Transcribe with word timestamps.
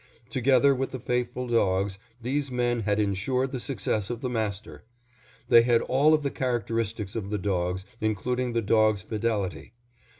Together 0.31 0.73
with 0.73 0.89
the 0.89 0.99
faithful 0.99 1.45
dogs, 1.47 1.99
these 2.19 2.49
men 2.49 2.79
had 2.79 2.99
insured 2.99 3.51
the 3.51 3.59
success 3.59 4.09
of 4.09 4.21
the 4.21 4.29
master. 4.31 4.83
They 5.47 5.61
had 5.61 5.83
all 5.83 6.15
of 6.15 6.23
the 6.23 6.31
characteristics 6.31 7.15
of 7.15 7.29
the 7.29 7.37
dogs, 7.37 7.85
including 7.99 8.53
the 8.53 8.63
dogs' 8.63 9.03
fidelity. 9.03 9.73